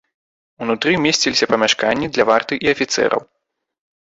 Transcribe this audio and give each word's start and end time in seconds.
Унутры 0.65 0.93
месціліся 1.03 1.49
памяшканні 1.51 2.07
для 2.15 2.27
варты 2.31 2.53
і 2.67 2.73
афіцэраў. 2.75 3.21